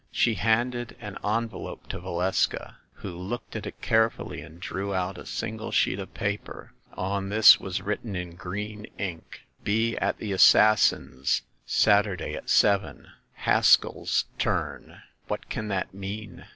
She 0.11 0.33
handed 0.33 0.95
an 0.99 1.19
envelope 1.23 1.85
to 1.89 1.99
Valeska, 1.99 2.77
who 2.93 3.15
looked 3.15 3.55
at 3.55 3.67
it 3.67 3.83
carefully 3.83 4.41
and 4.41 4.59
drew 4.59 4.95
out 4.95 5.19
a 5.19 5.27
single 5.27 5.71
sheet 5.71 5.99
of 5.99 6.11
paper. 6.15 6.73
On 6.93 7.29
this 7.29 7.59
was 7.59 7.83
written 7.83 8.15
in 8.15 8.33
green 8.33 8.85
ink: 8.97 9.41
"Be 9.63 9.95
at 9.97 10.17
the 10.17 10.31
Assassins' 10.31 11.43
Saturday 11.67 12.33
at 12.33 12.49
seven. 12.49 13.09
Has 13.45 13.75
kell's 13.77 14.25
turn." 14.39 15.03
"What 15.27 15.49
can 15.51 15.67
that 15.67 15.93
mean 15.93 16.47